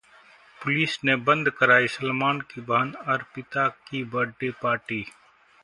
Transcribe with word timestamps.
police 0.61 0.97
ने 1.03 1.15
बंद 1.27 1.49
कराई 1.51 1.87
सलमान 1.87 2.39
की 2.49 2.61
बहन 2.63 2.91
अर्पिता 3.07 3.67
की 3.85 4.03
बर्थडे 4.07 4.51
पार्टी 4.61 5.03